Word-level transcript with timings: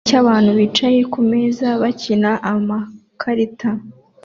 Igiterane 0.03 0.13
cyabantu 0.15 0.51
bicaye 0.59 0.99
kumeza 1.13 1.67
bakina 1.81 2.31
amakarita 2.51 3.69